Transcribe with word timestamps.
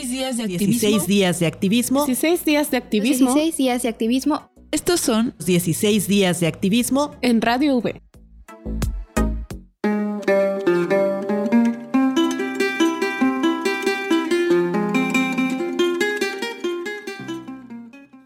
16 0.00 0.10
días 0.10 0.36
de 0.36 0.44
activismo. 0.44 0.76
16 0.76 1.06
días 1.06 1.40
de 1.40 1.46
activismo. 1.46 2.06
16 2.06 2.44
días 2.44 2.70
de 2.70 2.76
activismo 2.76 3.34
16 3.34 3.56
días 3.56 3.82
de 3.82 3.88
activismo 3.88 4.50
Estos 4.70 5.00
son 5.00 5.34
16 5.44 6.06
días 6.08 6.40
de 6.40 6.46
activismo. 6.46 7.14
en 7.22 7.42
Radio 7.42 7.76
V. 7.76 8.00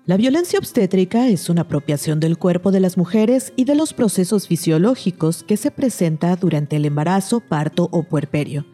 La 0.06 0.18
violencia 0.18 0.59
obstétrica 0.59 1.29
es 1.29 1.48
una 1.48 1.62
apropiación 1.62 2.20
del 2.20 2.36
cuerpo 2.36 2.70
de 2.70 2.79
las 2.79 2.98
mujeres 2.98 3.54
y 3.56 3.64
de 3.64 3.75
los 3.75 3.95
procesos 3.95 4.46
fisiológicos 4.46 5.43
que 5.43 5.56
se 5.56 5.70
presenta 5.70 6.36
durante 6.36 6.77
el 6.77 6.84
embarazo, 6.84 7.41
parto 7.41 7.88
o 7.91 8.02
puerperio, 8.02 8.66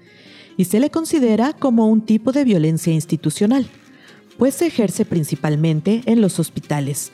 y 0.61 0.67
se 0.67 0.79
le 0.79 0.91
considera 0.91 1.55
como 1.55 1.87
un 1.87 2.03
tipo 2.03 2.32
de 2.32 2.45
violencia 2.45 2.93
institucional, 2.93 3.67
pues 4.37 4.57
se 4.57 4.67
ejerce 4.67 5.07
principalmente 5.07 6.03
en 6.05 6.21
los 6.21 6.39
hospitales. 6.39 7.13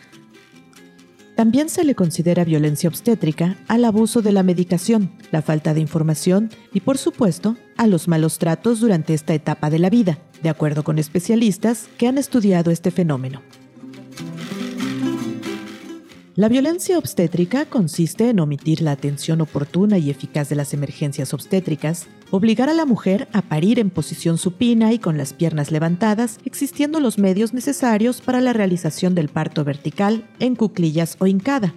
También 1.37 1.69
se 1.69 1.85
le 1.85 1.95
considera 1.95 2.43
violencia 2.43 2.89
obstétrica 2.89 3.57
al 3.69 3.85
abuso 3.85 4.21
de 4.21 4.33
la 4.33 4.43
medicación, 4.43 5.13
la 5.31 5.43
falta 5.43 5.75
de 5.75 5.81
información 5.81 6.51
y, 6.73 6.81
por 6.81 6.99
supuesto, 6.99 7.57
a 7.77 7.87
los 7.87 8.09
malos 8.09 8.41
tratos 8.41 8.81
durante 8.81 9.15
esta 9.15 9.33
etapa 9.33 9.71
de 9.71 9.79
la 9.79 9.91
vida, 9.91 10.19
de 10.43 10.49
acuerdo 10.49 10.83
con 10.83 10.99
especialistas 10.99 11.89
que 11.99 12.09
han 12.09 12.19
estudiado 12.19 12.73
este 12.73 12.91
fenómeno. 12.91 13.43
La 16.37 16.51
violencia 16.51 16.99
obstétrica 16.99 17.65
consiste 17.65 18.29
en 18.29 18.41
omitir 18.41 18.83
la 18.83 18.91
atención 18.91 19.41
oportuna 19.41 19.97
y 19.97 20.11
eficaz 20.11 20.51
de 20.51 20.55
las 20.55 20.75
emergencias 20.75 21.33
obstétricas, 21.33 22.09
obligar 22.31 22.69
a 22.69 22.75
la 22.75 22.85
mujer 22.85 23.27
a 23.33 23.41
parir 23.41 23.79
en 23.79 23.89
posición 23.89 24.37
supina 24.37 24.93
y 24.93 24.99
con 24.99 25.17
las 25.17 25.33
piernas 25.33 25.71
levantadas, 25.71 26.39
existiendo 26.45 27.01
los 27.01 27.17
medios 27.17 27.55
necesarios 27.55 28.21
para 28.21 28.43
la 28.43 28.53
realización 28.53 29.15
del 29.15 29.31
parto 29.31 29.65
vertical 29.65 30.29
en 30.39 30.57
cuclillas 30.57 31.17
o 31.21 31.27
hincada. 31.27 31.73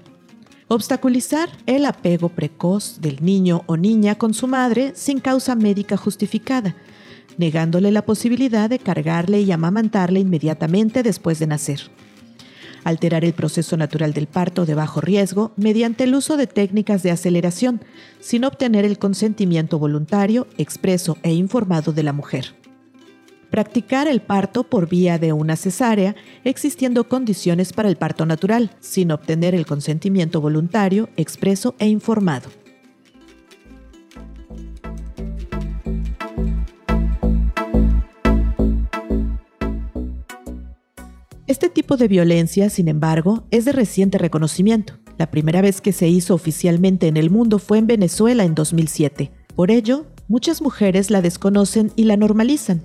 Obstaculizar 0.67 1.47
el 1.65 1.85
apego 1.85 2.27
precoz 2.27 2.99
del 2.99 3.23
niño 3.23 3.63
o 3.65 3.77
niña 3.77 4.15
con 4.15 4.33
su 4.33 4.45
madre 4.45 4.91
sin 4.93 5.21
causa 5.21 5.55
médica 5.55 5.95
justificada, 5.95 6.75
negándole 7.37 7.91
la 7.91 8.03
posibilidad 8.03 8.69
de 8.69 8.80
cargarle 8.80 9.39
y 9.39 9.53
amamantarle 9.53 10.19
inmediatamente 10.19 11.02
después 11.02 11.39
de 11.39 11.47
nacer 11.47 11.80
alterar 12.83 13.25
el 13.25 13.33
proceso 13.33 13.77
natural 13.77 14.13
del 14.13 14.27
parto 14.27 14.66
de 14.66 14.75
bajo 14.75 15.02
riesgo 15.02 15.52
mediante 15.55 16.05
el 16.05 16.16
uso 16.16 16.38
de 16.38 16.47
técnicas 16.47 17.03
de 17.03 17.11
aceleración, 17.11 17.81
sin 18.19 18.45
obtener 18.45 18.86
el 18.86 18.97
consentimiento 18.99 19.80
voluntario, 19.80 20.47
expreso 20.58 21.17
e 21.23 21.33
informado 21.33 21.94
de 21.94 22.03
la 22.03 22.13
mujer. 22.13 22.55
Practicar 23.49 24.08
el 24.08 24.21
parto 24.21 24.63
por 24.63 24.88
vía 24.88 25.17
de 25.17 25.33
una 25.33 25.55
cesárea, 25.55 26.16
existiendo 26.44 27.09
condiciones 27.09 27.73
para 27.73 27.89
el 27.89 27.95
parto 27.95 28.25
natural, 28.25 28.71
sin 28.80 29.11
obtener 29.11 29.55
el 29.55 29.66
consentimiento 29.66 30.39
voluntario, 30.39 31.09
expreso 31.17 31.73
e 31.80 31.88
informado. 31.88 32.49
Este 41.50 41.67
tipo 41.67 41.97
de 41.97 42.08
violencia, 42.08 42.69
sin 42.69 42.88
embargo, 42.89 43.47
es 43.50 43.66
de 43.66 43.72
reciente 43.72 44.19
reconocimiento. 44.19 45.00
La 45.17 45.31
primera 45.31 45.64
vez 45.64 45.81
que 45.81 45.94
se 45.94 46.08
hizo 46.08 46.36
oficialmente 46.36 47.08
en 47.08 47.17
el 47.17 47.31
mundo 47.31 47.58
fue 47.58 47.80
en 47.80 47.88
Venezuela 47.88 48.44
en 48.44 48.53
2007. 48.53 49.31
Por 49.55 49.72
ello, 49.72 50.05
muchas 50.27 50.61
mujeres 50.61 51.09
la 51.09 51.23
desconocen 51.23 51.92
y 51.95 52.03
la 52.03 52.17
normalizan. 52.17 52.83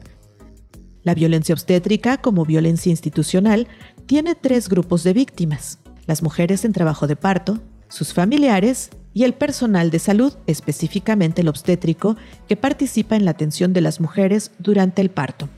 La 1.03 1.12
violencia 1.12 1.53
obstétrica, 1.53 2.17
como 2.17 2.47
violencia 2.47 2.89
institucional, 2.89 3.69
tiene 4.07 4.35
tres 4.35 4.70
grupos 4.70 5.05
de 5.05 5.12
víctimas. 5.12 5.79
Las 6.07 6.23
mujeres 6.23 6.64
en 6.64 6.73
trabajo 6.73 7.07
de 7.07 7.17
parto, 7.17 7.61
sus 7.89 8.14
familiares 8.14 8.89
y 9.13 9.24
el 9.24 9.35
personal 9.35 9.91
de 9.91 9.98
salud, 9.98 10.33
específicamente 10.47 11.42
el 11.42 11.48
obstétrico, 11.48 12.17
que 12.48 12.57
participa 12.57 13.14
en 13.14 13.27
la 13.27 13.33
atención 13.33 13.74
de 13.74 13.83
las 13.83 14.01
mujeres 14.01 14.53
durante 14.58 15.03
el 15.03 15.11
parto. 15.11 15.51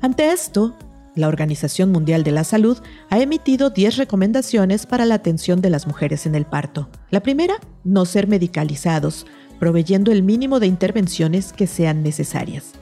Ante 0.00 0.30
esto, 0.30 0.76
la 1.18 1.28
Organización 1.28 1.90
Mundial 1.92 2.22
de 2.22 2.30
la 2.30 2.44
Salud 2.44 2.78
ha 3.10 3.18
emitido 3.18 3.70
10 3.70 3.96
recomendaciones 3.96 4.86
para 4.86 5.04
la 5.04 5.16
atención 5.16 5.60
de 5.60 5.70
las 5.70 5.86
mujeres 5.86 6.26
en 6.26 6.34
el 6.34 6.46
parto. 6.46 6.88
La 7.10 7.20
primera, 7.20 7.54
no 7.84 8.06
ser 8.06 8.28
medicalizados, 8.28 9.26
proveyendo 9.58 10.12
el 10.12 10.22
mínimo 10.22 10.60
de 10.60 10.68
intervenciones 10.68 11.52
que 11.52 11.66
sean 11.66 12.02
necesarias. 12.02 12.72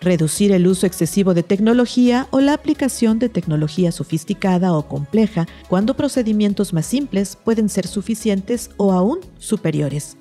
Reducir 0.00 0.52
el 0.52 0.66
uso 0.66 0.86
excesivo 0.86 1.34
de 1.34 1.42
tecnología 1.42 2.28
o 2.30 2.40
la 2.40 2.52
aplicación 2.52 3.18
de 3.18 3.28
tecnología 3.28 3.90
sofisticada 3.90 4.72
o 4.72 4.86
compleja 4.86 5.46
cuando 5.68 5.96
procedimientos 5.96 6.72
más 6.72 6.86
simples 6.86 7.36
pueden 7.42 7.68
ser 7.68 7.86
suficientes 7.86 8.70
o 8.76 8.92
aún 8.92 9.18
superiores 9.38 10.16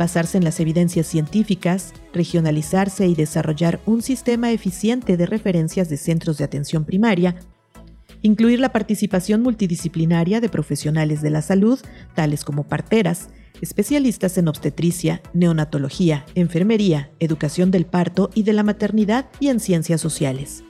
basarse 0.00 0.38
en 0.38 0.44
las 0.44 0.60
evidencias 0.60 1.06
científicas, 1.06 1.92
regionalizarse 2.14 3.06
y 3.06 3.14
desarrollar 3.14 3.80
un 3.84 4.00
sistema 4.00 4.50
eficiente 4.50 5.18
de 5.18 5.26
referencias 5.26 5.90
de 5.90 5.98
centros 5.98 6.38
de 6.38 6.44
atención 6.44 6.86
primaria, 6.86 7.36
incluir 8.22 8.60
la 8.60 8.72
participación 8.72 9.42
multidisciplinaria 9.42 10.40
de 10.40 10.48
profesionales 10.48 11.20
de 11.20 11.28
la 11.28 11.42
salud, 11.42 11.78
tales 12.14 12.44
como 12.44 12.64
parteras, 12.64 13.28
especialistas 13.60 14.38
en 14.38 14.48
obstetricia, 14.48 15.20
neonatología, 15.34 16.24
enfermería, 16.34 17.10
educación 17.18 17.70
del 17.70 17.84
parto 17.84 18.30
y 18.32 18.42
de 18.44 18.54
la 18.54 18.62
maternidad 18.62 19.26
y 19.38 19.48
en 19.48 19.60
ciencias 19.60 20.00
sociales. 20.00 20.64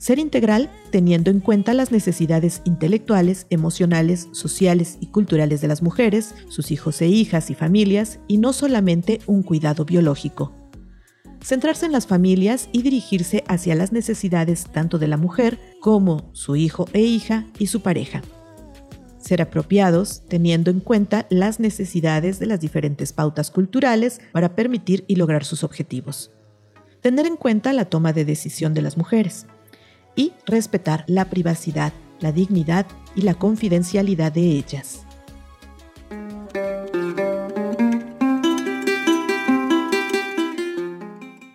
Ser 0.00 0.18
integral 0.18 0.70
teniendo 0.90 1.30
en 1.30 1.40
cuenta 1.40 1.74
las 1.74 1.92
necesidades 1.92 2.62
intelectuales, 2.64 3.46
emocionales, 3.50 4.28
sociales 4.32 4.96
y 4.98 5.08
culturales 5.08 5.60
de 5.60 5.68
las 5.68 5.82
mujeres, 5.82 6.34
sus 6.48 6.70
hijos 6.70 7.02
e 7.02 7.08
hijas 7.08 7.50
y 7.50 7.54
familias, 7.54 8.18
y 8.26 8.38
no 8.38 8.54
solamente 8.54 9.20
un 9.26 9.42
cuidado 9.42 9.84
biológico. 9.84 10.54
Centrarse 11.44 11.84
en 11.84 11.92
las 11.92 12.06
familias 12.06 12.70
y 12.72 12.80
dirigirse 12.80 13.44
hacia 13.46 13.74
las 13.74 13.92
necesidades 13.92 14.64
tanto 14.72 14.98
de 14.98 15.06
la 15.06 15.18
mujer 15.18 15.58
como 15.82 16.30
su 16.32 16.56
hijo 16.56 16.88
e 16.94 17.02
hija 17.02 17.46
y 17.58 17.66
su 17.66 17.82
pareja. 17.82 18.22
Ser 19.18 19.42
apropiados 19.42 20.22
teniendo 20.28 20.70
en 20.70 20.80
cuenta 20.80 21.26
las 21.28 21.60
necesidades 21.60 22.38
de 22.38 22.46
las 22.46 22.60
diferentes 22.60 23.12
pautas 23.12 23.50
culturales 23.50 24.22
para 24.32 24.56
permitir 24.56 25.04
y 25.08 25.16
lograr 25.16 25.44
sus 25.44 25.62
objetivos. 25.62 26.30
Tener 27.02 27.26
en 27.26 27.36
cuenta 27.36 27.74
la 27.74 27.84
toma 27.84 28.14
de 28.14 28.24
decisión 28.24 28.72
de 28.72 28.80
las 28.80 28.96
mujeres 28.96 29.46
y 30.20 30.34
respetar 30.44 31.04
la 31.06 31.30
privacidad, 31.30 31.94
la 32.20 32.30
dignidad 32.30 32.86
y 33.16 33.22
la 33.22 33.32
confidencialidad 33.32 34.30
de 34.30 34.42
ellas. 34.42 35.06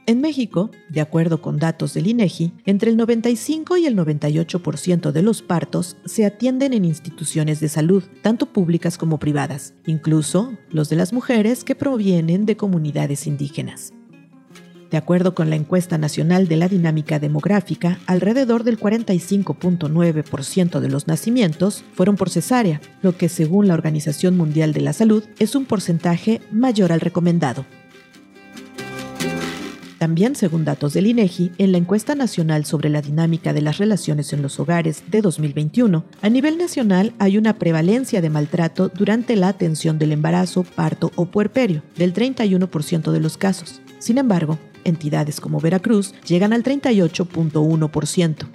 En 0.07 0.21
México, 0.21 0.71
de 0.89 1.01
acuerdo 1.01 1.43
con 1.43 1.59
datos 1.59 1.93
del 1.93 2.07
INEGI, 2.07 2.53
entre 2.65 2.89
el 2.89 2.97
95 2.97 3.77
y 3.77 3.85
el 3.85 3.95
98% 3.95 5.11
de 5.11 5.21
los 5.21 5.43
partos 5.43 5.97
se 6.05 6.25
atienden 6.25 6.73
en 6.73 6.85
instituciones 6.85 7.59
de 7.59 7.69
salud, 7.69 8.03
tanto 8.23 8.47
públicas 8.47 8.97
como 8.97 9.19
privadas, 9.19 9.75
incluso 9.85 10.53
los 10.71 10.89
de 10.89 10.95
las 10.95 11.13
mujeres 11.13 11.63
que 11.63 11.75
provienen 11.75 12.47
de 12.47 12.57
comunidades 12.57 13.27
indígenas. 13.27 13.93
De 14.95 14.99
acuerdo 14.99 15.35
con 15.35 15.49
la 15.49 15.57
encuesta 15.57 15.97
nacional 15.97 16.47
de 16.47 16.55
la 16.55 16.69
dinámica 16.69 17.19
demográfica, 17.19 17.99
alrededor 18.05 18.63
del 18.63 18.79
45.9% 18.79 20.79
de 20.79 20.87
los 20.87 21.05
nacimientos 21.05 21.83
fueron 21.95 22.15
por 22.15 22.29
cesárea, 22.29 22.79
lo 23.01 23.17
que 23.17 23.27
según 23.27 23.67
la 23.67 23.73
Organización 23.73 24.37
Mundial 24.37 24.71
de 24.71 24.79
la 24.79 24.93
Salud 24.93 25.25
es 25.37 25.53
un 25.53 25.65
porcentaje 25.65 26.39
mayor 26.49 26.93
al 26.93 27.01
recomendado. 27.01 27.65
También, 29.97 30.33
según 30.33 30.63
datos 30.63 30.93
del 30.93 31.07
INEGI, 31.07 31.51
en 31.57 31.73
la 31.73 31.77
encuesta 31.77 32.15
nacional 32.15 32.63
sobre 32.63 32.89
la 32.89 33.01
dinámica 33.01 33.51
de 33.51 33.63
las 33.63 33.77
relaciones 33.77 34.31
en 34.31 34.41
los 34.41 34.61
hogares 34.61 35.03
de 35.11 35.21
2021, 35.21 36.05
a 36.21 36.29
nivel 36.29 36.57
nacional 36.57 37.11
hay 37.19 37.37
una 37.37 37.59
prevalencia 37.59 38.21
de 38.21 38.29
maltrato 38.29 38.87
durante 38.87 39.35
la 39.35 39.49
atención 39.49 39.99
del 39.99 40.13
embarazo, 40.13 40.63
parto 40.63 41.11
o 41.15 41.25
puerperio, 41.25 41.83
del 41.97 42.13
31% 42.13 43.11
de 43.11 43.19
los 43.19 43.37
casos. 43.37 43.81
Sin 43.99 44.17
embargo, 44.17 44.57
entidades 44.85 45.41
como 45.41 45.59
Veracruz 45.59 46.13
llegan 46.25 46.53
al 46.53 46.63
38.1%. 46.63 48.47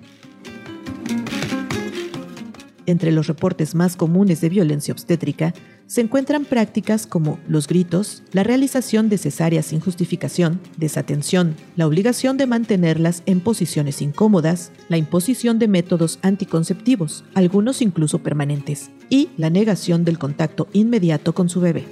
Entre 2.87 3.13
los 3.13 3.29
reportes 3.29 3.75
más 3.75 3.97
comunes 3.97 4.41
de 4.41 4.49
violencia 4.49 4.93
obstétrica 4.93 5.55
se 5.87 6.01
encuentran 6.01 6.45
prácticas 6.45 7.07
como 7.07 7.39
los 7.49 7.67
gritos, 7.67 8.23
la 8.33 8.45
realización 8.45 9.09
de 9.09 9.19
cesáreas 9.19 9.67
sin 9.67 9.81
justificación, 9.81 10.61
desatención, 10.77 11.57
la 11.77 11.87
obligación 11.87 12.37
de 12.37 12.47
mantenerlas 12.47 13.23
en 13.27 13.41
posiciones 13.41 14.01
incómodas, 14.03 14.73
la 14.89 14.97
imposición 14.97 15.59
de 15.59 15.69
métodos 15.69 16.19
anticonceptivos, 16.23 17.25
algunos 17.35 17.83
incluso 17.83 18.21
permanentes, 18.21 18.91
y 19.09 19.31
la 19.37 19.51
negación 19.51 20.05
del 20.05 20.19
contacto 20.19 20.69
inmediato 20.73 21.35
con 21.35 21.49
su 21.49 21.61
bebé. 21.61 21.85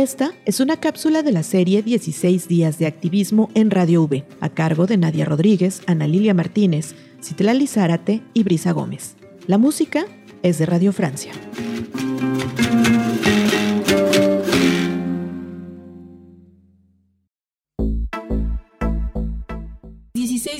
Esta 0.00 0.32
es 0.46 0.60
una 0.60 0.78
cápsula 0.78 1.22
de 1.22 1.30
la 1.30 1.42
serie 1.42 1.82
16 1.82 2.48
días 2.48 2.78
de 2.78 2.86
activismo 2.86 3.50
en 3.54 3.70
Radio 3.70 4.02
V, 4.04 4.24
a 4.40 4.48
cargo 4.48 4.86
de 4.86 4.96
Nadia 4.96 5.26
Rodríguez, 5.26 5.82
Ana 5.86 6.06
Lilia 6.06 6.32
Martínez, 6.32 6.94
Citlali 7.22 7.66
Zárate 7.66 8.22
y 8.32 8.42
Brisa 8.42 8.72
Gómez. 8.72 9.16
La 9.46 9.58
música 9.58 10.06
es 10.42 10.56
de 10.56 10.64
Radio 10.64 10.94
Francia. 10.94 11.32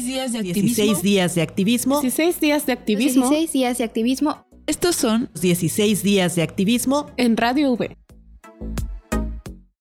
días 0.04 0.32
de 0.32 0.38
activismo. 0.40 0.84
16 0.84 1.02
días 1.02 1.34
de 1.34 1.42
activismo. 1.42 2.00
16 2.02 2.40
días 2.40 2.66
de 2.66 2.72
activismo. 2.72 3.30
16 3.30 3.52
días 3.54 3.78
de 3.78 3.84
activismo. 3.84 4.46
Estos 4.66 4.96
son 4.96 5.30
16 5.40 6.02
días 6.02 6.36
de 6.36 6.42
activismo 6.42 7.06
en 7.16 7.38
Radio 7.38 7.72
V. 7.72 7.96